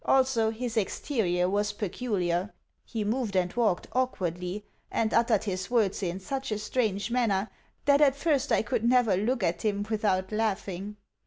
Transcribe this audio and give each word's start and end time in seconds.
Also, 0.03 0.49
his 0.49 0.77
exterior 0.77 1.47
was 1.47 1.73
peculiar 1.73 2.51
he 2.83 3.03
moved 3.03 3.35
and 3.35 3.53
walked 3.53 3.85
awkwardly, 3.93 4.65
and 4.89 5.13
uttered 5.13 5.43
his 5.43 5.69
words 5.69 6.01
in 6.01 6.19
such 6.19 6.51
a 6.51 6.57
strange 6.57 7.11
manner 7.11 7.51
that 7.85 8.01
at 8.01 8.15
first 8.15 8.51
I 8.51 8.63
could 8.63 8.83
never 8.83 9.15
look 9.15 9.43
at 9.43 9.61
him 9.61 9.85
without 9.91 10.31
laughing. 10.31 10.95